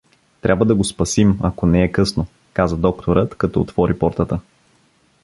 Трябва 0.41 0.65
да 0.65 0.75
го 0.75 0.83
спасим, 0.83 1.39
ако 1.43 1.65
не 1.65 1.83
е 1.83 1.91
късно— 1.91 2.27
каза 2.53 2.77
докторът, 2.77 3.35
като 3.37 3.61
отвори 3.61 3.99
портата. 3.99 4.39